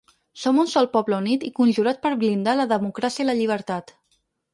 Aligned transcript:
Som 0.43 0.59
un 0.61 0.69
sol 0.69 0.87
poble 0.95 1.17
unit 1.23 1.45
i 1.49 1.51
conjurat 1.59 1.99
per 2.05 2.11
blindar 2.23 2.55
la 2.61 2.65
democràcia 2.73 3.25
i 3.25 3.29
la 3.29 3.37
llibertat. 3.41 3.95